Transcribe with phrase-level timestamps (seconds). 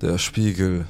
[0.00, 0.86] Der Spiegel.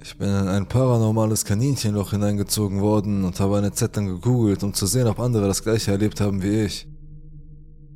[0.00, 4.72] Ich bin in ein paranormales Kaninchenloch hineingezogen worden und habe eine Zeit lang gegoogelt, um
[4.72, 6.88] zu sehen, ob andere das gleiche erlebt haben wie ich.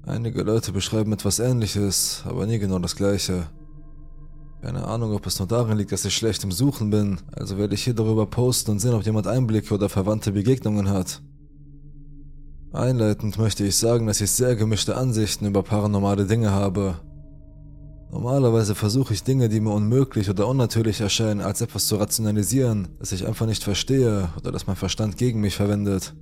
[0.02, 3.46] Einige Leute beschreiben etwas ähnliches, aber nie genau das gleiche.
[4.60, 7.74] Keine Ahnung, ob es nur darin liegt, dass ich schlecht im Suchen bin, also werde
[7.74, 11.22] ich hier darüber posten und sehen, ob jemand Einblicke oder verwandte Begegnungen hat.
[12.72, 17.00] Einleitend möchte ich sagen, dass ich sehr gemischte Ansichten über paranormale Dinge habe.
[18.12, 23.10] Normalerweise versuche ich Dinge, die mir unmöglich oder unnatürlich erscheinen, als etwas zu rationalisieren, das
[23.10, 26.14] ich einfach nicht verstehe oder das mein Verstand gegen mich verwendet.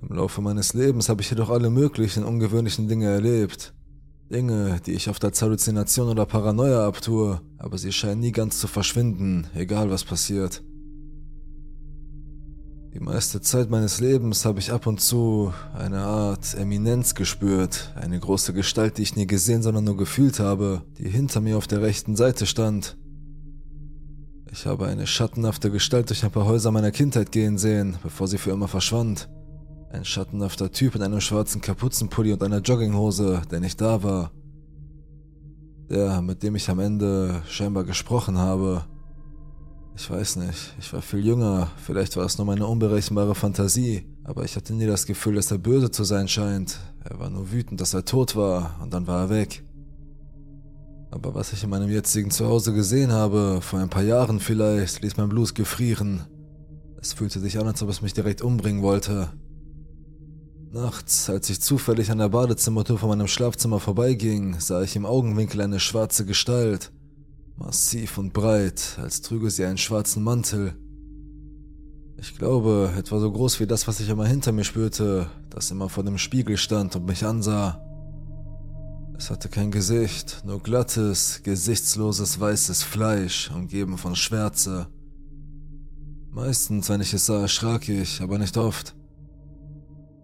[0.00, 3.74] Im Laufe meines Lebens habe ich jedoch alle möglichen ungewöhnlichen Dinge erlebt.
[4.30, 8.68] Dinge, die ich oft als Halluzination oder Paranoia abtue, aber sie scheinen nie ganz zu
[8.68, 10.62] verschwinden, egal was passiert.
[12.94, 18.20] Die meiste Zeit meines Lebens habe ich ab und zu eine Art Eminenz gespürt, eine
[18.20, 21.82] große Gestalt, die ich nie gesehen, sondern nur gefühlt habe, die hinter mir auf der
[21.82, 22.96] rechten Seite stand.
[24.52, 28.38] Ich habe eine schattenhafte Gestalt durch ein paar Häuser meiner Kindheit gehen sehen, bevor sie
[28.38, 29.28] für immer verschwand.
[29.90, 34.30] Ein schattenhafter Typ in einem schwarzen Kapuzenpulli und einer Jogginghose, der nicht da war.
[35.90, 38.84] Der, mit dem ich am Ende scheinbar gesprochen habe.
[39.96, 44.44] Ich weiß nicht, ich war viel jünger, vielleicht war es nur meine unberechenbare Fantasie, aber
[44.44, 46.78] ich hatte nie das Gefühl, dass er böse zu sein scheint.
[47.04, 49.62] Er war nur wütend, dass er tot war, und dann war er weg.
[51.12, 55.16] Aber was ich in meinem jetzigen Zuhause gesehen habe, vor ein paar Jahren vielleicht, ließ
[55.16, 56.24] mein Blut gefrieren.
[57.00, 59.30] Es fühlte sich an, als ob es mich direkt umbringen wollte.
[60.72, 65.60] Nachts, als ich zufällig an der Badezimmertür von meinem Schlafzimmer vorbeiging, sah ich im Augenwinkel
[65.60, 66.90] eine schwarze Gestalt.
[67.56, 70.74] Massiv und breit, als trüge sie einen schwarzen Mantel.
[72.16, 75.88] Ich glaube, etwa so groß wie das, was ich immer hinter mir spürte, das immer
[75.88, 77.80] vor dem Spiegel stand und mich ansah.
[79.16, 84.88] Es hatte kein Gesicht, nur glattes, gesichtsloses weißes Fleisch, umgeben von Schwärze.
[86.30, 88.96] Meistens, wenn ich es sah, erschrak ich, aber nicht oft.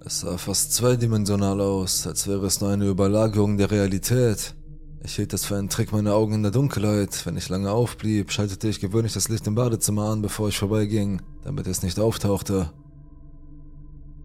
[0.05, 4.57] Es sah fast zweidimensional aus, als wäre es nur eine Überlagerung der Realität.
[5.03, 7.25] Ich hielt es für einen Trick meiner Augen in der Dunkelheit.
[7.25, 11.23] Wenn ich lange aufblieb, schaltete ich gewöhnlich das Licht im Badezimmer an, bevor ich vorbeiging,
[11.43, 12.71] damit es nicht auftauchte.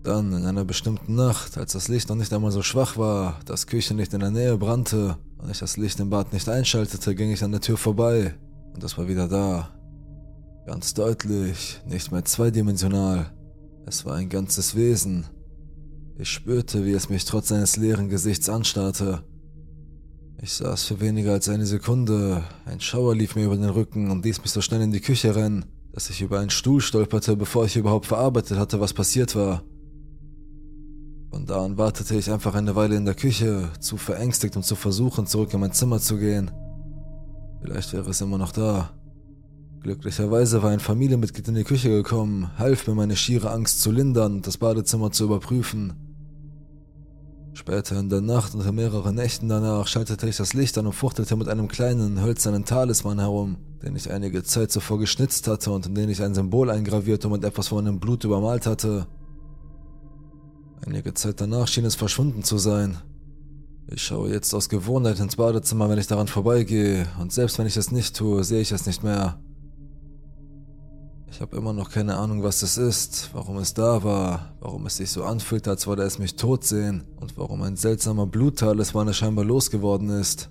[0.04, 3.68] Dann, in einer bestimmten Nacht, als das Licht noch nicht einmal so schwach war, das
[3.68, 7.44] Küchenlicht in der Nähe brannte und ich das Licht im Bad nicht einschaltete, ging ich
[7.44, 8.36] an der Tür vorbei
[8.74, 9.70] und es war wieder da.
[10.68, 13.32] Ganz deutlich, nicht mehr zweidimensional.
[13.86, 15.26] Es war ein ganzes Wesen,
[16.18, 19.24] ich spürte, wie es mich trotz seines leeren Gesichts anstarrte.
[20.42, 24.26] Ich saß für weniger als eine Sekunde, ein Schauer lief mir über den Rücken und
[24.26, 27.66] ließ mich so schnell in die Küche rennen, dass ich über einen Stuhl stolperte, bevor
[27.66, 29.64] ich überhaupt verarbeitet hatte, was passiert war.
[31.32, 34.76] Von da an wartete ich einfach eine Weile in der Küche, zu verängstigt, um zu
[34.76, 36.52] versuchen, zurück in mein Zimmer zu gehen.
[37.62, 38.92] Vielleicht wäre es immer noch da.
[39.82, 44.36] Glücklicherweise war ein Familienmitglied in die Küche gekommen, half mir meine schiere Angst zu lindern
[44.36, 46.05] und das Badezimmer zu überprüfen.
[47.56, 50.94] Später in der Nacht und in mehreren Nächten danach schaltete ich das Licht an und
[50.94, 55.86] fuchtelte mit einem kleinen, hölzernen Talisman herum, den ich einige Zeit zuvor geschnitzt hatte und
[55.86, 59.08] in den ich ein Symbol eingraviert und mit etwas von meinem Blut übermalt hatte.
[60.86, 62.98] Einige Zeit danach schien es verschwunden zu sein.
[63.88, 67.78] Ich schaue jetzt aus Gewohnheit ins Badezimmer, wenn ich daran vorbeigehe, und selbst wenn ich
[67.78, 69.40] es nicht tue, sehe ich es nicht mehr.
[71.36, 74.96] Ich habe immer noch keine Ahnung, was es ist, warum es da war, warum es
[74.96, 79.44] sich so anfühlt, als würde es mich tot sehen und warum ein seltsamer Bluttalisman scheinbar
[79.44, 80.50] losgeworden ist.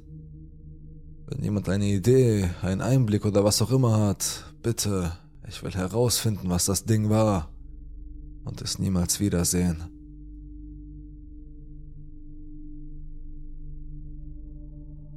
[1.27, 5.12] Wenn jemand eine Idee, einen Einblick oder was auch immer hat, bitte,
[5.49, 7.49] ich will herausfinden, was das Ding war
[8.45, 9.84] und es niemals wiedersehen.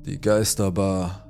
[0.06, 1.27] Die Geisterbar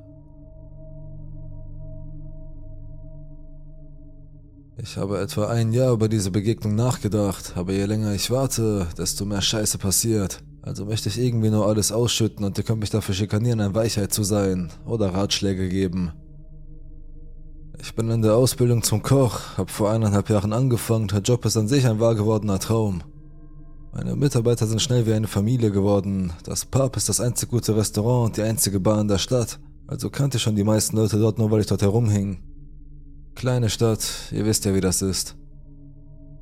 [4.79, 9.25] Ich habe etwa ein Jahr über diese Begegnung nachgedacht, aber je länger ich warte, desto
[9.25, 10.43] mehr Scheiße passiert.
[10.61, 14.13] Also möchte ich irgendwie nur alles ausschütten und ihr könnt mich dafür schikanieren, ein Weichheit
[14.13, 16.11] zu sein oder Ratschläge geben.
[17.79, 21.57] Ich bin in der Ausbildung zum Koch, habe vor eineinhalb Jahren angefangen, der Job ist
[21.57, 23.01] an sich ein wahr gewordener Traum.
[23.93, 26.33] Meine Mitarbeiter sind schnell wie eine Familie geworden.
[26.43, 29.59] Das Pub ist das einzig gute Restaurant und die einzige Bar in der Stadt.
[29.87, 32.37] Also kannte ich schon die meisten Leute dort nur, weil ich dort herumhing.
[33.37, 35.35] Kleine Stadt, ihr wisst ja, wie das ist.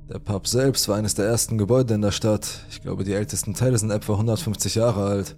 [0.08, 2.66] Der Pub selbst war eines der ersten Gebäude in der Stadt.
[2.70, 5.36] Ich glaube, die ältesten Teile sind etwa 150 Jahre alt.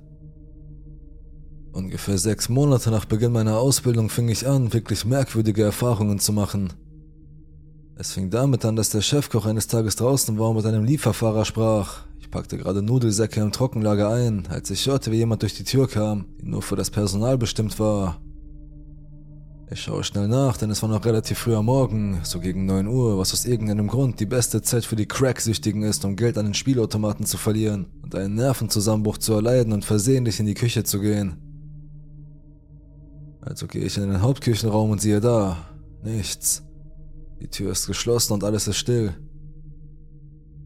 [1.71, 6.73] Ungefähr sechs Monate nach Beginn meiner Ausbildung fing ich an, wirklich merkwürdige Erfahrungen zu machen.
[7.95, 11.43] Es fing damit an, dass der Chefkoch eines Tages draußen war und mit einem Lieferfahrer
[11.43, 12.01] sprach.
[12.19, 15.87] Ich packte gerade Nudelsäcke im Trockenlager ein, als ich hörte, wie jemand durch die Tür
[15.87, 18.21] kam, die nur für das Personal bestimmt war.
[19.69, 22.87] Ich schaue schnell nach, denn es war noch relativ früh am Morgen, so gegen 9
[22.87, 26.45] Uhr, was aus irgendeinem Grund die beste Zeit für die Cracksüchtigen ist, um Geld an
[26.45, 31.01] den Spielautomaten zu verlieren und einen Nervenzusammenbruch zu erleiden und versehentlich in die Küche zu
[31.01, 31.35] gehen.
[33.41, 35.57] Also gehe ich in den Hauptküchenraum und siehe da,
[36.01, 36.63] nichts.
[37.41, 39.15] Die Tür ist geschlossen und alles ist still.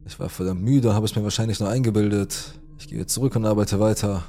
[0.05, 2.59] Ich war verdammt müde habe es mir wahrscheinlich nur eingebildet.
[2.77, 4.25] Ich gehe zurück und arbeite weiter.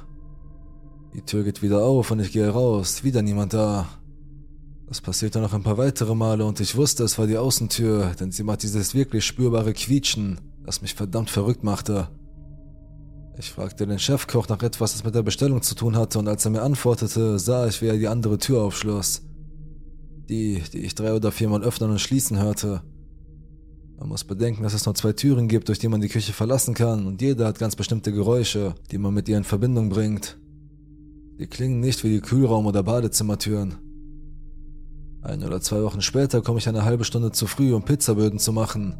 [1.13, 3.87] Die Tür geht wieder auf und ich gehe raus, wieder niemand da.
[4.87, 8.31] Das passierte noch ein paar weitere Male und ich wusste, es war die Außentür, denn
[8.31, 12.09] sie macht dieses wirklich spürbare Quietschen, das mich verdammt verrückt machte.
[13.37, 16.45] Ich fragte den Chefkoch nach etwas, das mit der Bestellung zu tun hatte, und als
[16.45, 19.23] er mir antwortete, sah ich, wie er die andere Tür aufschloss.
[20.29, 22.83] Die, die ich drei oder viermal öffnen und schließen hörte.
[23.97, 26.75] Man muss bedenken, dass es nur zwei Türen gibt, durch die man die Küche verlassen
[26.75, 30.37] kann, und jede hat ganz bestimmte Geräusche, die man mit ihr in Verbindung bringt.
[31.39, 33.75] Die klingen nicht wie die Kühlraum- oder Badezimmertüren.
[35.23, 38.51] Ein oder zwei Wochen später komme ich eine halbe Stunde zu früh, um Pizzaböden zu
[38.51, 38.95] machen.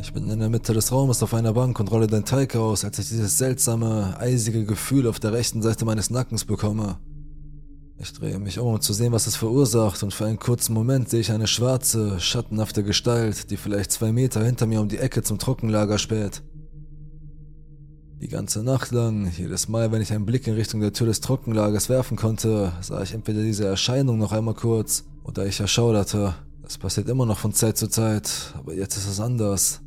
[0.00, 2.84] Ich bin in der Mitte des Raumes auf einer Bank und rolle den Teig aus,
[2.84, 6.98] als ich dieses seltsame, eisige Gefühl auf der rechten Seite meines Nackens bekomme.
[7.96, 11.08] Ich drehe mich um, um zu sehen, was es verursacht, und für einen kurzen Moment
[11.08, 15.22] sehe ich eine schwarze, schattenhafte Gestalt, die vielleicht zwei Meter hinter mir um die Ecke
[15.22, 16.42] zum Trockenlager späht.
[18.20, 21.20] Die ganze Nacht lang, jedes Mal, wenn ich einen Blick in Richtung der Tür des
[21.22, 26.34] Trockenlagers werfen konnte, sah ich entweder diese Erscheinung noch einmal kurz oder ich erschauderte.
[26.62, 29.80] Das passiert immer noch von Zeit zu Zeit, aber jetzt ist es anders.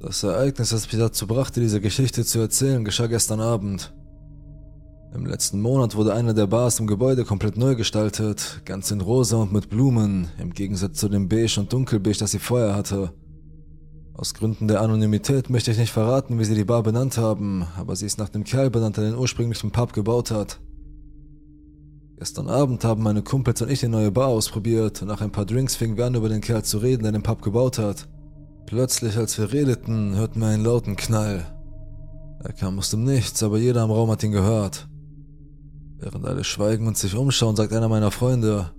[0.00, 3.94] Das Ereignis, das mich dazu brachte, diese Geschichte zu erzählen, geschah gestern Abend.
[5.14, 9.38] Im letzten Monat wurde einer der Bars im Gebäude komplett neu gestaltet, ganz in rosa
[9.38, 13.12] und mit Blumen, im Gegensatz zu dem Beige und Dunkelbeige, das sie vorher hatte.
[14.14, 17.96] Aus Gründen der Anonymität möchte ich nicht verraten, wie sie die Bar benannt haben, aber
[17.96, 20.60] sie ist nach dem Kerl benannt, der den ursprünglichen Pub gebaut hat.
[22.18, 25.46] Gestern Abend haben meine Kumpels und ich die neue Bar ausprobiert und nach ein paar
[25.46, 28.08] Drinks fingen wir an, über den Kerl zu reden, der den Pub gebaut hat.
[28.66, 31.46] Plötzlich, als wir redeten, hörten wir einen lauten Knall.
[32.42, 34.88] Er kam aus dem Nichts, aber jeder im Raum hat ihn gehört.
[35.98, 38.72] Während alle schweigen und sich umschauen, sagt einer meiner Freunde,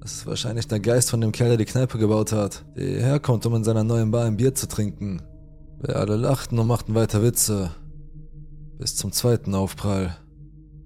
[0.00, 3.20] das ist wahrscheinlich der Geist von dem Kerl, der die Kneipe gebaut hat, der hierher
[3.20, 5.20] kommt, um in seiner neuen Bar ein Bier zu trinken.
[5.78, 7.70] Wir alle lachten und machten weiter Witze.
[8.78, 10.16] Bis zum zweiten Aufprall.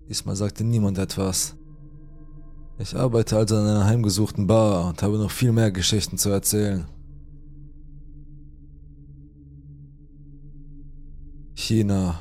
[0.09, 1.57] Diesmal sagte niemand etwas.
[2.79, 6.85] Ich arbeite also in einer heimgesuchten Bar und habe noch viel mehr Geschichten zu erzählen.
[11.55, 12.21] China.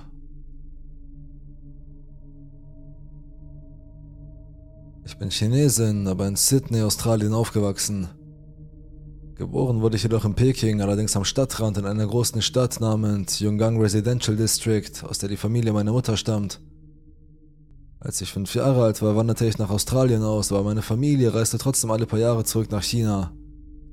[5.05, 8.07] Ich bin Chinesin, aber in Sydney, Australien aufgewachsen.
[9.35, 13.79] Geboren wurde ich jedoch in Peking, allerdings am Stadtrand in einer großen Stadt namens Yonggang
[13.79, 16.61] Residential District, aus der die Familie meiner Mutter stammt.
[18.05, 21.57] Als ich fünf Jahre alt war, wanderte ich nach Australien aus, aber meine Familie reiste
[21.57, 23.31] trotzdem alle paar Jahre zurück nach China.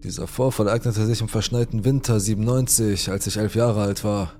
[0.04, 4.34] Dieser Vorfall ereignete sich im verschneiten Winter 97, als ich elf Jahre alt war.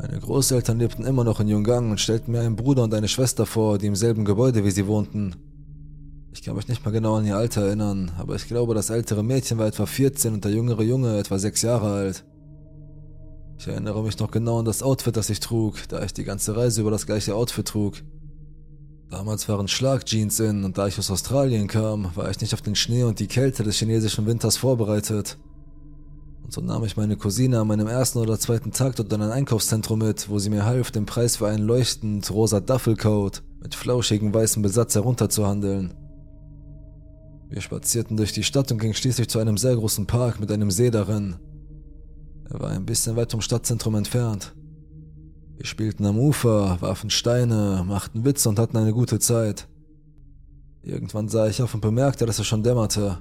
[0.00, 3.46] Meine Großeltern lebten immer noch in Yungang und stellten mir einen Bruder und eine Schwester
[3.46, 5.36] vor, die im selben Gebäude wie sie wohnten.
[6.32, 9.22] Ich kann mich nicht mal genau an ihr Alter erinnern, aber ich glaube, das ältere
[9.22, 12.24] Mädchen war etwa 14 und der jüngere Junge etwa 6 Jahre alt.
[13.56, 16.56] Ich erinnere mich noch genau an das Outfit, das ich trug, da ich die ganze
[16.56, 18.02] Reise über das gleiche Outfit trug.
[19.10, 22.74] Damals waren Schlagjeans in und da ich aus Australien kam, war ich nicht auf den
[22.74, 25.38] Schnee und die Kälte des chinesischen Winters vorbereitet.
[26.42, 29.30] Und so nahm ich meine Cousine an meinem ersten oder zweiten Tag dort in ein
[29.30, 34.34] Einkaufszentrum mit, wo sie mir half, den Preis für einen leuchtend rosa Duffelcoat mit flauschigem
[34.34, 35.94] weißem Besatz herunterzuhandeln.
[37.48, 40.72] Wir spazierten durch die Stadt und gingen schließlich zu einem sehr großen Park mit einem
[40.72, 41.36] See darin.
[42.50, 44.55] Er war ein bisschen weit vom Stadtzentrum entfernt.
[45.56, 49.68] Wir spielten am Ufer, warfen Steine, machten Witze und hatten eine gute Zeit.
[50.82, 53.18] Irgendwann sah ich auf und bemerkte, dass es schon dämmerte.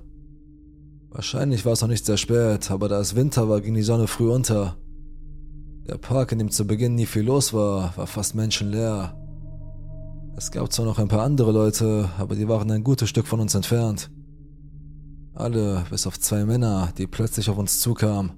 [1.10, 4.08] Wahrscheinlich war es noch nicht sehr spät, aber da es Winter war, ging die Sonne
[4.08, 4.76] früh unter.
[5.88, 9.16] Der Park, in dem zu Beginn nie viel los war, war fast menschenleer.
[10.36, 13.40] Es gab zwar noch ein paar andere Leute, aber die waren ein gutes Stück von
[13.40, 14.12] uns entfernt.
[15.34, 18.34] Alle, bis auf zwei Männer, die plötzlich auf uns zukamen.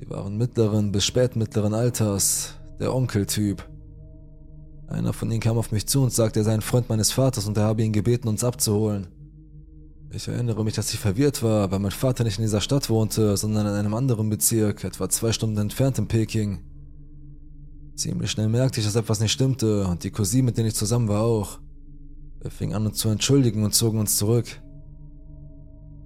[0.00, 3.68] Die waren mittleren bis spätmittleren Alters, der Onkeltyp.
[4.88, 7.46] Einer von ihnen kam auf mich zu und sagte, er sei ein Freund meines Vaters
[7.46, 9.06] und er habe ihn gebeten, uns abzuholen.
[10.12, 13.36] Ich erinnere mich, dass ich verwirrt war, weil mein Vater nicht in dieser Stadt wohnte,
[13.36, 16.64] sondern in einem anderen Bezirk, etwa zwei Stunden entfernt in Peking.
[17.94, 21.06] Ziemlich schnell merkte ich, dass etwas nicht stimmte und die Cousine, mit denen ich zusammen
[21.06, 21.60] war, auch.
[22.40, 24.60] Wir fingen an, uns zu entschuldigen und zogen uns zurück.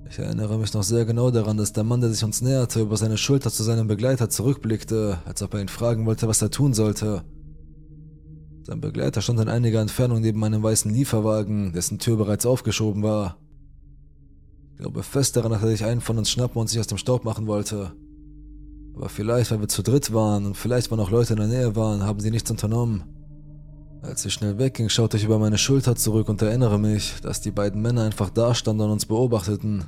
[0.09, 2.97] Ich erinnere mich noch sehr genau daran, dass der Mann, der sich uns näherte, über
[2.97, 6.75] seine Schulter zu seinem Begleiter zurückblickte, als ob er ihn fragen wollte, was er tun
[6.75, 7.25] sollte.
[8.63, 13.37] Sein Begleiter stand in einiger Entfernung neben einem weißen Lieferwagen, dessen Tür bereits aufgeschoben war.
[14.73, 16.99] Ich glaube fest daran, dass er sich einen von uns schnappen und sich aus dem
[16.99, 17.93] Staub machen wollte.
[18.95, 21.77] Aber vielleicht, weil wir zu dritt waren und vielleicht, weil noch Leute in der Nähe
[21.77, 23.03] waren, haben sie nichts unternommen.
[24.05, 27.51] Als ich schnell wegging, schaute ich über meine Schulter zurück und erinnere mich, dass die
[27.51, 29.85] beiden Männer einfach dastanden und uns beobachteten.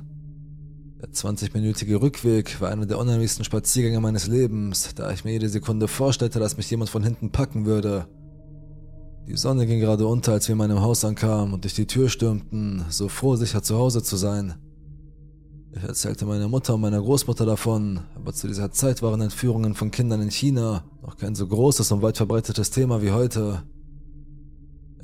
[0.99, 5.87] Der 20-minütige Rückweg war einer der unheimlichsten Spaziergänge meines Lebens, da ich mir jede Sekunde
[5.87, 8.07] vorstellte, dass mich jemand von hinten packen würde.
[9.27, 12.09] Die Sonne ging gerade unter, als wir in meinem Haus ankamen und durch die Tür
[12.09, 14.55] stürmten, so froh, sicher zu Hause zu sein.
[15.75, 19.91] Ich erzählte meiner Mutter und meiner Großmutter davon, aber zu dieser Zeit waren Entführungen von
[19.91, 23.61] Kindern in China noch kein so großes und weit verbreitetes Thema wie heute.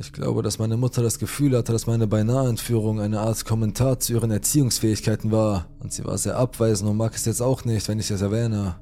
[0.04, 4.12] Ich glaube, dass meine Mutter das Gefühl hatte, dass meine Beinahe-Entführung eine Art Kommentar zu
[4.12, 8.00] ihren Erziehungsfähigkeiten war, und sie war sehr abweisend und mag es jetzt auch nicht, wenn
[8.00, 8.76] ich es erwähne.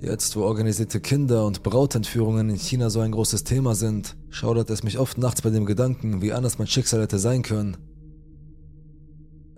[0.00, 4.82] Jetzt, wo organisierte Kinder- und Brautentführungen in China so ein großes Thema sind, schaudert es
[4.82, 7.76] mich oft nachts bei dem Gedanken, wie anders mein Schicksal hätte sein können.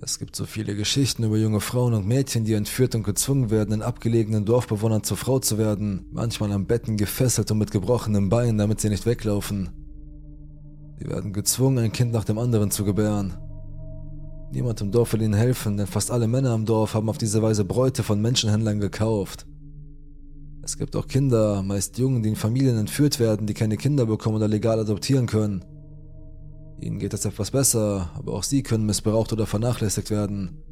[0.01, 3.73] Es gibt so viele Geschichten über junge Frauen und Mädchen, die entführt und gezwungen werden,
[3.73, 8.59] in abgelegenen Dorfbewohnern zur Frau zu werden, manchmal am Betten gefesselt und mit gebrochenen Beinen,
[8.59, 9.71] damit sie nicht weglaufen.
[11.03, 13.35] Sie werden gezwungen, ein Kind nach dem anderen zu gebären.
[14.53, 17.43] Niemand im Dorf will ihnen helfen, denn fast alle Männer im Dorf haben auf diese
[17.43, 19.45] Weise Bräute von Menschenhändlern gekauft.
[20.63, 24.37] Es gibt auch Kinder, meist Jungen, die in Familien entführt werden, die keine Kinder bekommen
[24.37, 25.65] oder legal adoptieren können.
[26.81, 30.63] Ihnen geht es etwas besser, aber auch sie können missbraucht oder vernachlässigt werden.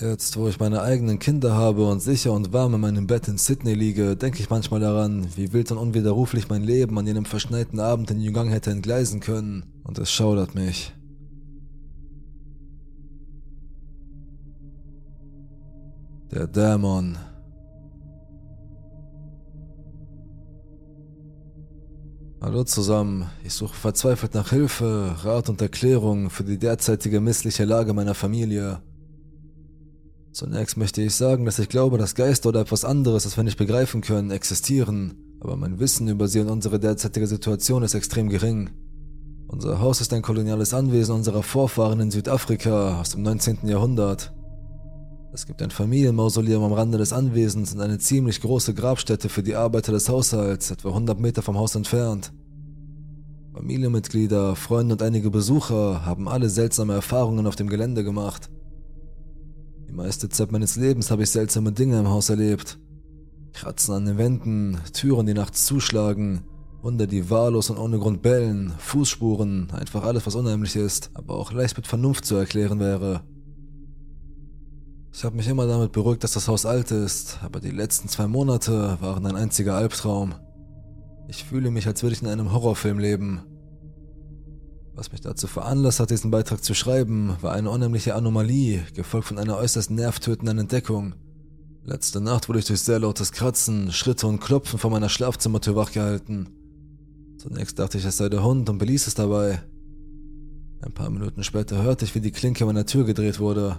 [0.00, 3.36] Jetzt, wo ich meine eigenen Kinder habe und sicher und warm in meinem Bett in
[3.36, 7.80] Sydney liege, denke ich manchmal daran, wie wild und unwiderruflich mein Leben an jenem verschneiten
[7.80, 10.94] Abend in Yugang hätte entgleisen können, und es schaudert mich.
[16.30, 17.18] Der Dämon.
[22.40, 27.92] Hallo zusammen, ich suche verzweifelt nach Hilfe, Rat und Erklärung für die derzeitige missliche Lage
[27.94, 28.80] meiner Familie.
[30.32, 33.58] Zunächst möchte ich sagen, dass ich glaube, dass Geister oder etwas anderes, das wir nicht
[33.58, 38.70] begreifen können, existieren, aber mein Wissen über sie und unsere derzeitige Situation ist extrem gering.
[39.46, 43.66] Unser Haus ist ein koloniales Anwesen unserer Vorfahren in Südafrika aus dem 19.
[43.66, 44.32] Jahrhundert.
[45.32, 49.54] Es gibt ein Familienmausoleum am Rande des Anwesens und eine ziemlich große Grabstätte für die
[49.54, 52.32] Arbeiter des Haushalts, etwa 100 Meter vom Haus entfernt.
[53.54, 58.50] Familienmitglieder, Freunde und einige Besucher haben alle seltsame Erfahrungen auf dem Gelände gemacht.
[59.88, 62.78] Die meiste Zeit meines Lebens habe ich seltsame Dinge im Haus erlebt.
[63.54, 66.42] Kratzen an den Wänden, Türen, die nachts zuschlagen,
[66.82, 71.52] Hunde, die wahllos und ohne Grund bellen, Fußspuren, einfach alles, was unheimlich ist, aber auch
[71.52, 73.22] leicht mit Vernunft zu erklären wäre.
[75.10, 78.28] Ich habe mich immer damit beruhigt, dass das Haus alt ist, aber die letzten zwei
[78.28, 80.34] Monate waren ein einziger Albtraum.
[81.28, 83.40] Ich fühle mich, als würde ich in einem Horrorfilm leben.
[84.98, 89.38] Was mich dazu veranlasst hat, diesen Beitrag zu schreiben, war eine unheimliche Anomalie, gefolgt von
[89.38, 91.14] einer äußerst nervtötenden Entdeckung.
[91.84, 96.48] Letzte Nacht wurde ich durch sehr lautes Kratzen, Schritte und Klopfen vor meiner Schlafzimmertür wachgehalten.
[97.38, 99.62] Zunächst dachte ich, es sei der Hund und beließ es dabei.
[100.82, 103.78] Ein paar Minuten später hörte ich, wie die Klinke meiner Tür gedreht wurde.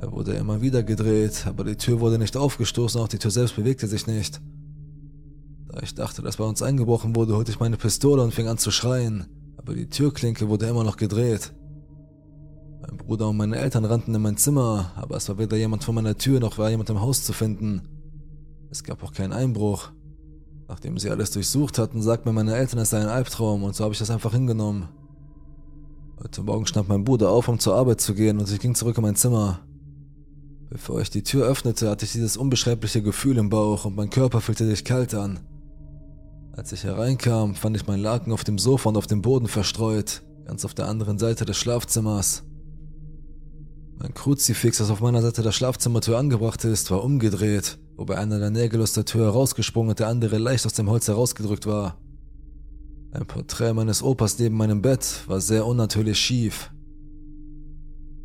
[0.00, 3.54] Er wurde immer wieder gedreht, aber die Tür wurde nicht aufgestoßen, auch die Tür selbst
[3.54, 4.40] bewegte sich nicht.
[5.68, 8.58] Da ich dachte, dass bei uns eingebrochen wurde, holte ich meine Pistole und fing an
[8.58, 9.26] zu schreien
[9.66, 11.52] aber die Türklinke wurde immer noch gedreht.
[12.80, 15.92] Mein Bruder und meine Eltern rannten in mein Zimmer, aber es war weder jemand vor
[15.92, 17.82] meiner Tür noch war jemand im Haus zu finden.
[18.70, 19.90] Es gab auch keinen Einbruch.
[20.68, 23.82] Nachdem sie alles durchsucht hatten, sagten mir meine Eltern, es sei ein Albtraum und so
[23.82, 24.88] habe ich das einfach hingenommen.
[26.22, 28.98] Heute Morgen stand mein Bruder auf, um zur Arbeit zu gehen und ich ging zurück
[28.98, 29.58] in mein Zimmer.
[30.70, 34.40] Bevor ich die Tür öffnete, hatte ich dieses unbeschreibliche Gefühl im Bauch und mein Körper
[34.40, 35.40] fühlte sich kalt an.
[36.56, 40.22] Als ich hereinkam, fand ich meinen Laken auf dem Sofa und auf dem Boden verstreut,
[40.46, 42.44] ganz auf der anderen Seite des Schlafzimmers.
[43.98, 48.48] Mein Kruzifix, das auf meiner Seite der Schlafzimmertür angebracht ist, war umgedreht, wobei einer der
[48.48, 51.98] Nägel aus der Tür herausgesprungen und der andere leicht aus dem Holz herausgedrückt war.
[53.12, 56.70] Ein Porträt meines Opas neben meinem Bett war sehr unnatürlich schief.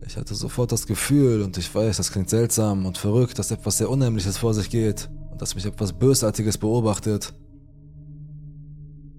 [0.08, 3.78] Ich hatte sofort das Gefühl, und ich weiß, das klingt seltsam und verrückt, dass etwas
[3.78, 7.34] sehr Unheimliches vor sich geht und dass mich etwas Bösartiges beobachtet.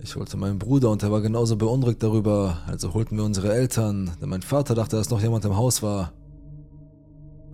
[0.04, 4.10] Ich holte meinen Bruder und er war genauso beunruhigt darüber, also holten wir unsere Eltern,
[4.20, 6.12] denn mein Vater dachte, dass noch jemand im Haus war.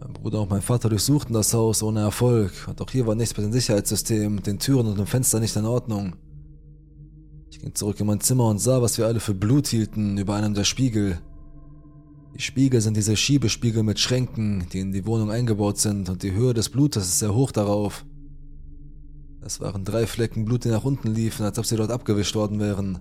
[0.00, 3.36] Mein Bruder und mein Vater durchsuchten das Haus ohne Erfolg und auch hier war nichts
[3.36, 6.16] mit dem Sicherheitssystem, den Türen und dem Fenster nicht in Ordnung.
[7.50, 10.34] Ich ging zurück in mein Zimmer und sah, was wir alle für Blut hielten über
[10.34, 11.18] einem der Spiegel.
[12.34, 16.32] Die Spiegel sind diese Schiebespiegel mit Schränken, die in die Wohnung eingebaut sind und die
[16.32, 18.06] Höhe des Blutes ist sehr hoch darauf.
[19.48, 22.60] Es waren drei Flecken Blut, die nach unten liefen, als ob sie dort abgewischt worden
[22.60, 22.98] wären.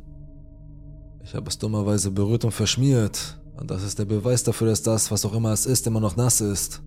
[1.21, 5.11] Ich habe es dummerweise berührt und verschmiert, und das ist der Beweis dafür, dass das,
[5.11, 6.81] was auch immer es ist, immer noch nass ist.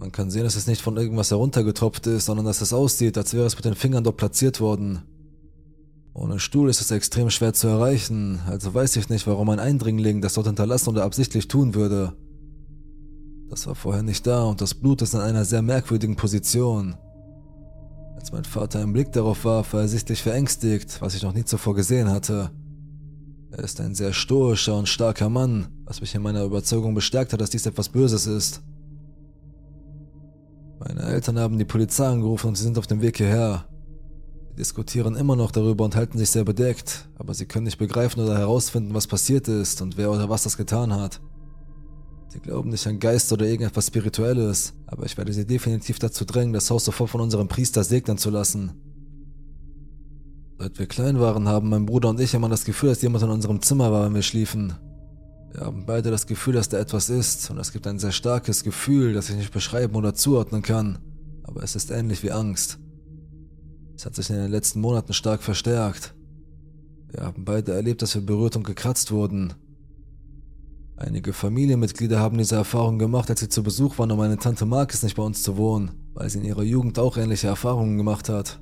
[0.00, 3.34] Man kann sehen, dass es nicht von irgendwas heruntergetropft ist, sondern dass es aussieht, als
[3.34, 5.02] wäre es mit den Fingern dort platziert worden.
[6.12, 10.22] Ohne Stuhl ist es extrem schwer zu erreichen, also weiß ich nicht, warum ein Eindringling
[10.22, 12.14] das dort hinterlassen oder absichtlich tun würde.
[13.48, 16.96] Das war vorher nicht da und das Blut ist in einer sehr merkwürdigen Position.
[18.18, 21.44] Als mein Vater einen Blick darauf warf, war er sichtlich verängstigt, was ich noch nie
[21.44, 22.50] zuvor gesehen hatte.
[23.52, 27.40] Er ist ein sehr stoischer und starker Mann, was mich in meiner Überzeugung bestärkt hat,
[27.40, 28.60] dass dies etwas Böses ist.
[30.80, 33.66] Meine Eltern haben die Polizei angerufen und sie sind auf dem Weg hierher.
[34.50, 38.20] Sie diskutieren immer noch darüber und halten sich sehr bedeckt, aber sie können nicht begreifen
[38.20, 41.20] oder herausfinden, was passiert ist und wer oder was das getan hat.
[42.28, 46.52] Sie glauben nicht an Geist oder irgendetwas Spirituelles, aber ich werde sie definitiv dazu drängen,
[46.52, 48.72] das Haus sofort von unserem Priester segnen zu lassen.
[50.58, 53.30] Seit wir klein waren, haben mein Bruder und ich immer das Gefühl, dass jemand in
[53.30, 54.74] unserem Zimmer war, wenn wir schliefen.
[55.52, 58.62] Wir haben beide das Gefühl, dass da etwas ist, und es gibt ein sehr starkes
[58.62, 60.98] Gefühl, das ich nicht beschreiben oder zuordnen kann,
[61.44, 62.78] aber es ist ähnlich wie Angst.
[63.96, 66.14] Es hat sich in den letzten Monaten stark verstärkt.
[67.10, 69.54] Wir haben beide erlebt, dass wir berührt und gekratzt wurden.
[71.00, 75.04] Einige Familienmitglieder haben diese Erfahrung gemacht, als sie zu Besuch waren, um meine Tante Marcus
[75.04, 78.58] nicht bei uns zu wohnen, weil sie in ihrer Jugend auch ähnliche Erfahrungen gemacht hat.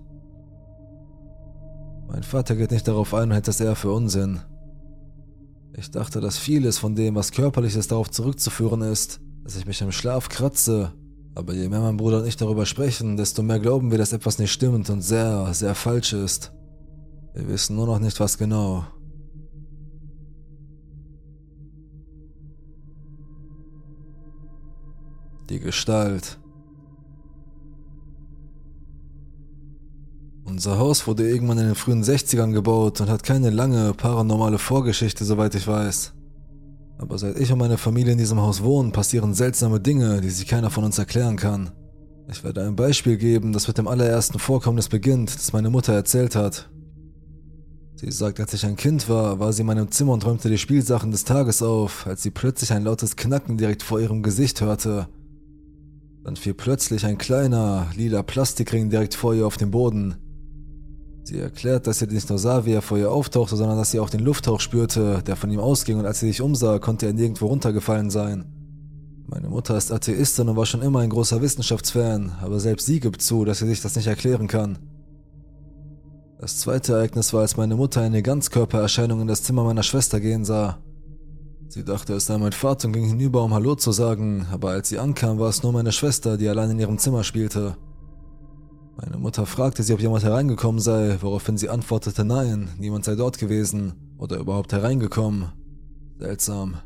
[2.08, 4.40] Mein Vater geht nicht darauf ein und hält das eher für Unsinn.
[5.78, 9.80] Ich dachte, dass vieles von dem, was körperlich ist, darauf zurückzuführen ist, dass ich mich
[9.80, 10.92] im Schlaf kratze.
[11.34, 14.38] Aber je mehr mein Bruder und ich darüber sprechen, desto mehr glauben wir, dass etwas
[14.38, 16.52] nicht stimmt und sehr, sehr falsch ist.
[17.34, 18.84] Wir wissen nur noch nicht, was genau.
[25.48, 26.38] Die Gestalt.
[30.44, 35.24] Unser Haus wurde irgendwann in den frühen 60ern gebaut und hat keine lange paranormale Vorgeschichte,
[35.24, 36.14] soweit ich weiß.
[36.98, 40.48] Aber seit ich und meine Familie in diesem Haus wohnen, passieren seltsame Dinge, die sich
[40.48, 41.70] keiner von uns erklären kann.
[42.28, 46.34] Ich werde ein Beispiel geben, das mit dem allerersten Vorkommnis beginnt, das meine Mutter erzählt
[46.34, 46.68] hat.
[47.94, 50.58] Sie sagt, als ich ein Kind war, war sie in meinem Zimmer und räumte die
[50.58, 55.08] Spielsachen des Tages auf, als sie plötzlich ein lautes Knacken direkt vor ihrem Gesicht hörte.
[56.26, 60.16] Dann fiel plötzlich ein kleiner, lila Plastikring direkt vor ihr auf den Boden.
[61.22, 64.00] Sie erklärt, dass sie nicht nur sah, wie er vor ihr auftauchte, sondern dass sie
[64.00, 67.12] auch den Lufthauch spürte, der von ihm ausging, und als sie sich umsah, konnte er
[67.12, 68.44] nirgendwo runtergefallen sein.
[69.28, 73.22] Meine Mutter ist Atheistin und war schon immer ein großer Wissenschaftsfan, aber selbst sie gibt
[73.22, 74.80] zu, dass sie sich das nicht erklären kann.
[76.40, 80.44] Das zweite Ereignis war, als meine Mutter eine Ganzkörpererscheinung in das Zimmer meiner Schwester gehen
[80.44, 80.78] sah.
[81.68, 84.88] Sie dachte, es sei mein Vater und ging hinüber, um Hallo zu sagen, aber als
[84.88, 87.76] sie ankam, war es nur meine Schwester, die allein in ihrem Zimmer spielte.
[88.96, 93.38] Meine Mutter fragte sie, ob jemand hereingekommen sei, woraufhin sie antwortete nein, niemand sei dort
[93.38, 95.52] gewesen oder überhaupt hereingekommen.
[96.18, 96.76] Seltsam.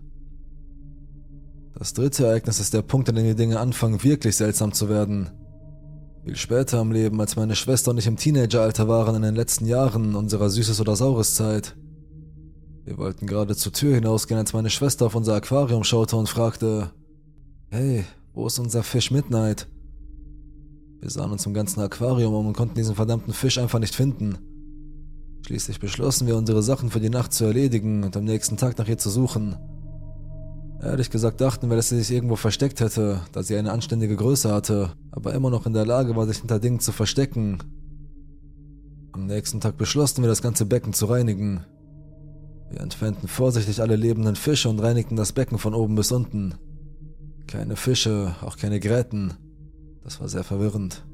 [1.78, 5.30] Das dritte Ereignis ist der Punkt, an dem die Dinge anfangen, wirklich seltsam zu werden.
[6.24, 9.66] Viel später im Leben, als meine Schwester und ich im Teenageralter waren, in den letzten
[9.66, 11.76] Jahren unserer Süßes- oder Saures-Zeit.
[12.90, 16.90] Wir wollten gerade zur Tür hinausgehen, als meine Schwester auf unser Aquarium schaute und fragte:
[17.68, 19.68] Hey, wo ist unser Fisch Midnight?
[20.98, 24.38] Wir sahen uns im ganzen Aquarium um und konnten diesen verdammten Fisch einfach nicht finden.
[25.46, 28.88] Schließlich beschlossen wir, unsere Sachen für die Nacht zu erledigen und am nächsten Tag nach
[28.88, 29.54] ihr zu suchen.
[30.82, 34.52] Ehrlich gesagt dachten wir, dass sie sich irgendwo versteckt hätte, da sie eine anständige Größe
[34.52, 37.58] hatte, aber immer noch in der Lage war, sich hinter Dingen zu verstecken.
[39.12, 41.64] Am nächsten Tag beschlossen wir, das ganze Becken zu reinigen.
[42.70, 46.54] Wir entfernten vorsichtig alle lebenden Fische und reinigten das Becken von oben bis unten.
[47.48, 49.34] Keine Fische, auch keine Gräten.
[50.04, 51.04] Das war sehr verwirrend.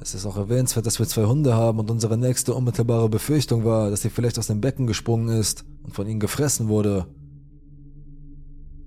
[0.00, 3.90] Es ist auch erwähnenswert, dass wir zwei Hunde haben und unsere nächste unmittelbare Befürchtung war,
[3.90, 7.06] dass sie vielleicht aus dem Becken gesprungen ist und von ihnen gefressen wurde.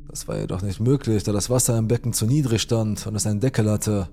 [0.10, 3.26] Das war jedoch nicht möglich, da das Wasser im Becken zu niedrig stand und es
[3.26, 4.10] einen Deckel hatte.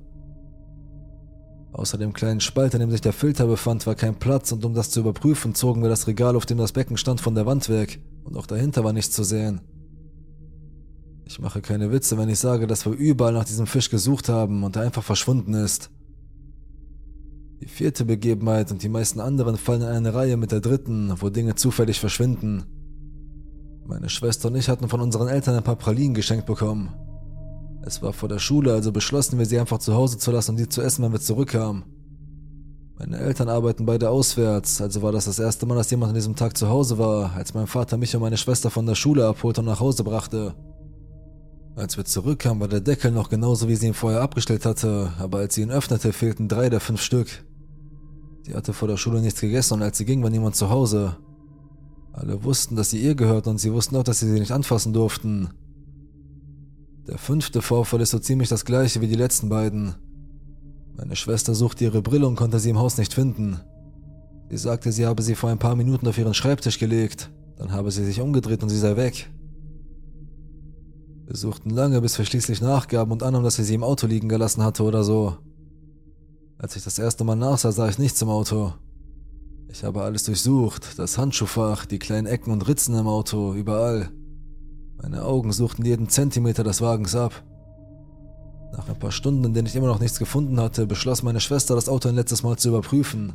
[1.72, 4.74] Außer dem kleinen Spalt, in dem sich der Filter befand, war kein Platz und um
[4.74, 7.68] das zu überprüfen, zogen wir das Regal, auf dem das Becken stand, von der Wand
[7.68, 9.60] weg und auch dahinter war nichts zu sehen.
[11.24, 14.64] Ich mache keine Witze, wenn ich sage, dass wir überall nach diesem Fisch gesucht haben
[14.64, 15.90] und er einfach verschwunden ist.
[17.60, 21.28] Die vierte Begebenheit und die meisten anderen fallen in eine Reihe mit der dritten, wo
[21.28, 22.64] Dinge zufällig verschwinden.
[23.86, 26.94] Meine Schwester und ich hatten von unseren Eltern ein paar Pralinen geschenkt bekommen.
[27.82, 30.56] Es war vor der Schule, also beschlossen wir, sie einfach zu Hause zu lassen und
[30.58, 31.84] die zu essen, wenn wir zurückkamen.
[32.98, 36.36] Meine Eltern arbeiten beide auswärts, also war das das erste Mal, dass jemand an diesem
[36.36, 39.62] Tag zu Hause war, als mein Vater mich und meine Schwester von der Schule abholte
[39.62, 40.54] und nach Hause brachte.
[41.76, 45.38] Als wir zurückkamen, war der Deckel noch genauso, wie sie ihn vorher abgestellt hatte, aber
[45.38, 47.42] als sie ihn öffnete, fehlten drei der fünf Stück.
[48.42, 51.16] Sie hatte vor der Schule nichts gegessen und als sie ging, war niemand zu Hause.
[52.12, 54.92] Alle wussten, dass sie ihr gehört und sie wussten auch, dass sie sie nicht anfassen
[54.92, 55.48] durften.
[57.10, 59.96] Der fünfte Vorfall ist so ziemlich das gleiche wie die letzten beiden.
[60.96, 63.58] Meine Schwester suchte ihre Brille und konnte sie im Haus nicht finden.
[64.48, 67.90] Sie sagte, sie habe sie vor ein paar Minuten auf ihren Schreibtisch gelegt, dann habe
[67.90, 69.28] sie sich umgedreht und sie sei weg.
[71.26, 74.28] Wir suchten lange, bis wir schließlich nachgaben und annahmen, dass sie sie im Auto liegen
[74.28, 75.36] gelassen hatte oder so.
[76.58, 78.72] Als ich das erste Mal nachsah, sah ich nichts im Auto.
[79.68, 84.12] Ich habe alles durchsucht, das Handschuhfach, die kleinen Ecken und Ritzen im Auto, überall.
[85.02, 87.42] Meine Augen suchten jeden Zentimeter des Wagens ab.
[88.72, 91.74] Nach ein paar Stunden, in denen ich immer noch nichts gefunden hatte, beschloss meine Schwester,
[91.74, 93.32] das Auto ein letztes Mal zu überprüfen.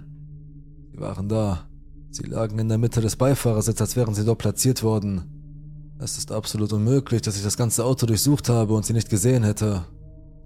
[0.91, 1.67] Sie waren da.
[2.11, 5.95] Sie lagen in der Mitte des Beifahrersitz, als wären sie dort platziert worden.
[5.99, 9.43] Es ist absolut unmöglich, dass ich das ganze Auto durchsucht habe und sie nicht gesehen
[9.43, 9.85] hätte.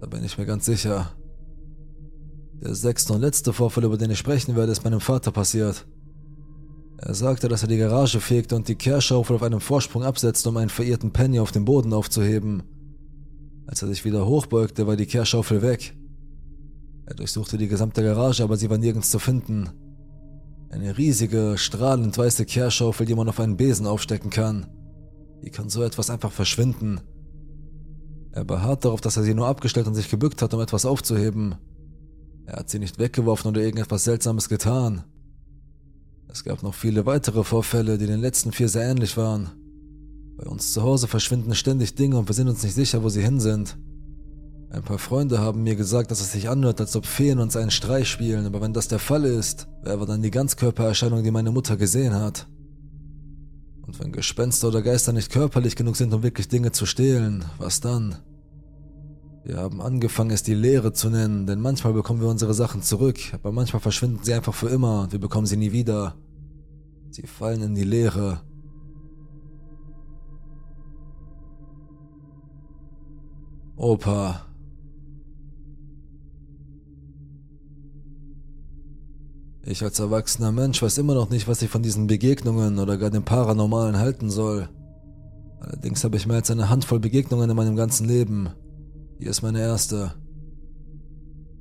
[0.00, 1.12] Da bin ich mir ganz sicher.
[2.62, 5.86] Der sechste und letzte Vorfall, über den ich sprechen werde, ist meinem Vater passiert.
[7.02, 10.58] Er sagte, dass er die Garage fegte und die Kehrschaufel auf einem Vorsprung absetzte, um
[10.58, 12.62] einen verirrten Penny auf dem Boden aufzuheben.
[13.66, 15.96] Als er sich wieder hochbeugte, war die Kehrschaufel weg.
[17.06, 19.70] Er durchsuchte die gesamte Garage, aber sie war nirgends zu finden.
[20.68, 24.66] Eine riesige, strahlend weiße Kehrschaufel, die man auf einen Besen aufstecken kann.
[25.40, 27.00] Wie kann so etwas einfach verschwinden?
[28.32, 31.54] Er beharrt darauf, dass er sie nur abgestellt und sich gebückt hat, um etwas aufzuheben.
[32.44, 35.04] Er hat sie nicht weggeworfen oder irgendetwas Seltsames getan.
[36.32, 39.50] Es gab noch viele weitere Vorfälle, die den letzten vier sehr ähnlich waren.
[40.36, 43.22] Bei uns zu Hause verschwinden ständig Dinge und wir sind uns nicht sicher, wo sie
[43.22, 43.76] hin sind.
[44.70, 47.72] Ein paar Freunde haben mir gesagt, dass es sich anhört, als ob Feen uns einen
[47.72, 51.50] Streich spielen, aber wenn das der Fall ist, wer war dann die Ganzkörpererscheinung, die meine
[51.50, 52.46] Mutter gesehen hat?
[53.82, 57.80] Und wenn Gespenster oder Geister nicht körperlich genug sind, um wirklich Dinge zu stehlen, was
[57.80, 58.18] dann?
[59.42, 63.18] Wir haben angefangen, es die Leere zu nennen, denn manchmal bekommen wir unsere Sachen zurück,
[63.32, 66.14] aber manchmal verschwinden sie einfach für immer und wir bekommen sie nie wieder.
[67.10, 68.42] Sie fallen in die Leere.
[73.76, 74.46] Opa.
[79.64, 83.08] Ich als erwachsener Mensch weiß immer noch nicht, was ich von diesen Begegnungen oder gar
[83.08, 84.68] dem Paranormalen halten soll.
[85.60, 88.50] Allerdings habe ich mehr als eine Handvoll Begegnungen in meinem ganzen Leben.
[89.20, 90.14] Hier ist meine erste.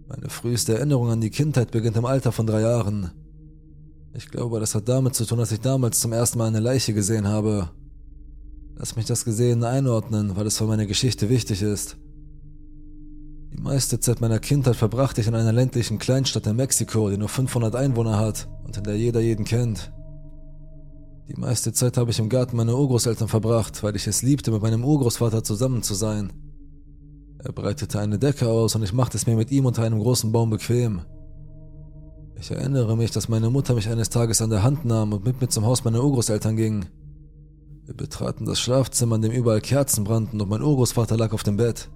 [0.08, 3.12] Meine früheste Erinnerung an die Kindheit beginnt im Alter von drei Jahren.
[4.13, 6.93] Ich glaube, das hat damit zu tun, dass ich damals zum ersten Mal eine Leiche
[6.93, 7.69] gesehen habe.
[8.78, 11.98] Lass mich das Gesehene einordnen, weil es für meine Geschichte wichtig ist.
[13.52, 17.28] Die meiste Zeit meiner Kindheit verbrachte ich in einer ländlichen Kleinstadt in Mexiko, die nur
[17.28, 19.91] 500 Einwohner hat und in der jeder jeden kennt.
[21.28, 24.62] Die meiste Zeit habe ich im Garten meiner Urgroßeltern verbracht, weil ich es liebte, mit
[24.62, 26.32] meinem Urgroßvater zusammen zu sein.
[27.41, 30.32] Er breitete eine Decke aus und ich machte es mir mit ihm unter einem großen
[30.32, 31.02] Baum bequem.
[32.39, 35.39] Ich erinnere mich, dass meine Mutter mich eines Tages an der Hand nahm und mit
[35.39, 36.86] mir zum Haus meiner Urgroßeltern ging.
[37.86, 41.58] Wir betraten das Schlafzimmer, in dem überall Kerzen brannten und mein Urgroßvater lag auf dem
[41.58, 41.89] Bett.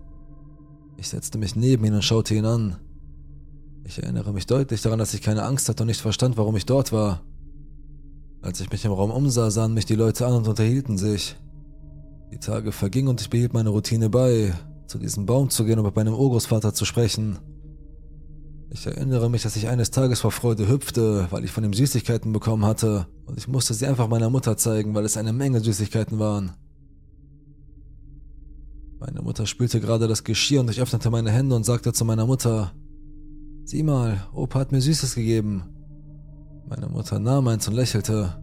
[0.97, 2.77] Ich setzte mich neben ihn und schaute ihn an.
[3.83, 6.65] Ich erinnere mich deutlich daran, dass ich keine Angst hatte und nicht verstand, warum ich
[6.65, 7.21] dort war.
[8.41, 11.35] Als ich mich im Raum umsah, sahen mich die Leute an und unterhielten sich.
[12.31, 14.53] Die Tage vergingen und ich behielt meine Routine bei,
[14.93, 17.39] zu diesem Baum zu gehen und mit meinem Urgroßvater zu sprechen.
[18.69, 22.31] Ich erinnere mich, dass ich eines Tages vor Freude hüpfte, weil ich von ihm Süßigkeiten
[22.31, 26.19] bekommen hatte, und ich musste sie einfach meiner Mutter zeigen, weil es eine Menge Süßigkeiten
[26.19, 26.51] waren.
[28.99, 32.27] Meine Mutter spülte gerade das Geschirr und ich öffnete meine Hände und sagte zu meiner
[32.27, 32.71] Mutter,
[33.65, 35.63] Sieh mal, Opa hat mir Süßes gegeben.
[36.69, 38.42] Meine Mutter nahm eins und lächelte.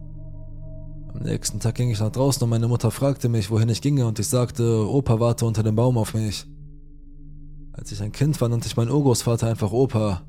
[1.13, 4.05] Am nächsten Tag ging ich nach draußen und meine Mutter fragte mich, wohin ich ginge
[4.05, 6.45] und ich sagte, Opa warte unter dem Baum auf mich.
[7.73, 10.21] Als ich ein Kind war, nannte ich meinen Urgroßvater einfach Opa.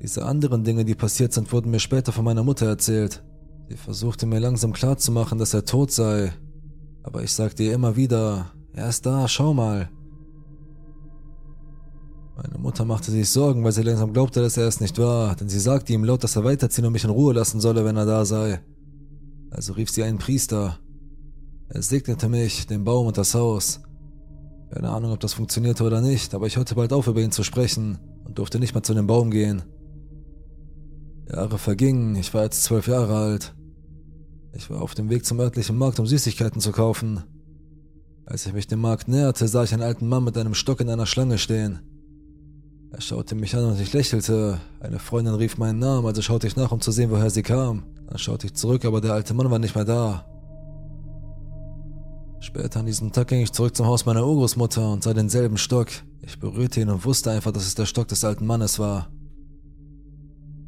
[0.00, 3.24] Diese anderen Dinge, die passiert sind, wurden mir später von meiner Mutter erzählt.
[3.68, 6.32] Sie versuchte mir langsam klarzumachen, dass er tot sei.
[7.02, 9.88] Aber ich sagte ihr immer wieder, er ist da, schau mal.
[12.36, 15.48] Meine Mutter machte sich Sorgen, weil sie langsam glaubte, dass er es nicht war, denn
[15.48, 18.06] sie sagte ihm laut, dass er weiterziehen und mich in Ruhe lassen solle, wenn er
[18.06, 18.60] da sei.
[19.54, 20.78] Also rief sie einen Priester.
[21.68, 23.80] Er segnete mich, den Baum und das Haus.
[24.70, 27.44] Keine Ahnung, ob das funktionierte oder nicht, aber ich hörte bald auf, über ihn zu
[27.44, 29.62] sprechen und durfte nicht mehr zu dem Baum gehen.
[31.30, 33.54] Jahre vergingen, ich war jetzt zwölf Jahre alt.
[34.52, 37.22] Ich war auf dem Weg zum örtlichen Markt, um Süßigkeiten zu kaufen.
[38.26, 40.90] Als ich mich dem Markt näherte, sah ich einen alten Mann mit einem Stock in
[40.90, 41.80] einer Schlange stehen.
[42.90, 44.60] Er schaute mich an und ich lächelte.
[44.80, 47.84] Eine Freundin rief meinen Namen, also schaute ich nach, um zu sehen, woher sie kam.
[48.06, 50.26] Dann schaute ich zurück, aber der alte Mann war nicht mehr da.
[52.40, 55.88] Später an diesem Tag ging ich zurück zum Haus meiner Urgroßmutter und sah denselben Stock.
[56.20, 59.08] Ich berührte ihn und wusste einfach, dass es der Stock des alten Mannes war.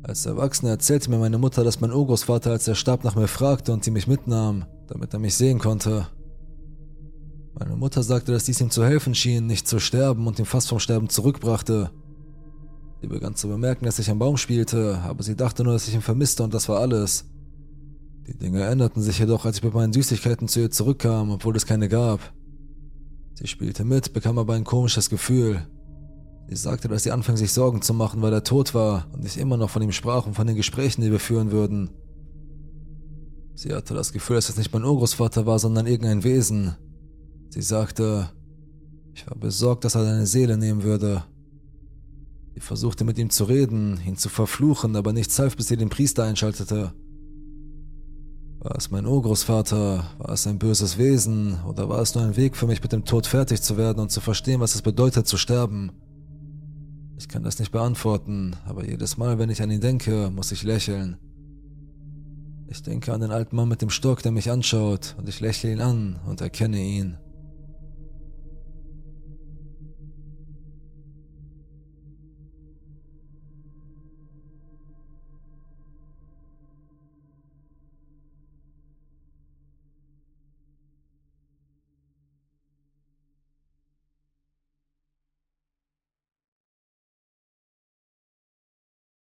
[0.03, 3.73] Als Erwachsene erzählte mir meine Mutter, dass mein Urgroßvater, als er starb, nach mir fragte
[3.73, 6.07] und sie mich mitnahm, damit er mich sehen konnte.
[7.59, 10.69] Meine Mutter sagte, dass dies ihm zu helfen schien, nicht zu sterben und ihn fast
[10.69, 11.91] vom Sterben zurückbrachte.
[13.01, 15.95] Sie begann zu bemerken, dass ich am Baum spielte, aber sie dachte nur, dass ich
[15.95, 17.27] ihn vermisste und das war alles.
[18.27, 21.67] Die Dinge änderten sich jedoch, als ich mit meinen Süßigkeiten zu ihr zurückkam, obwohl es
[21.67, 22.21] keine gab.
[23.35, 25.67] Sie spielte mit, bekam aber ein komisches Gefühl.
[26.49, 29.37] Sie sagte, dass sie anfing, sich Sorgen zu machen, weil er tot war und ich
[29.37, 31.91] immer noch von ihm sprach und von den Gesprächen, die wir führen würden.
[33.55, 36.77] Sie hatte das Gefühl, dass es nicht mein Urgroßvater war, sondern irgendein Wesen.
[37.51, 38.31] Sie sagte,
[39.15, 41.25] ich war besorgt, dass er deine Seele nehmen würde.
[42.57, 45.91] Sie versuchte mit ihm zu reden, ihn zu verfluchen, aber nichts half, bis sie den
[45.91, 46.95] Priester einschaltete.
[48.61, 50.11] War es mein Urgroßvater?
[50.17, 51.59] War es ein böses Wesen?
[51.69, 54.11] Oder war es nur ein Weg für mich, mit dem Tod fertig zu werden und
[54.11, 55.93] zu verstehen, was es bedeutet, zu sterben?
[57.19, 60.63] Ich kann das nicht beantworten, aber jedes Mal, wenn ich an ihn denke, muss ich
[60.63, 61.19] lächeln.
[62.69, 65.73] Ich denke an den alten Mann mit dem Stock, der mich anschaut, und ich lächle
[65.73, 67.19] ihn an und erkenne ihn.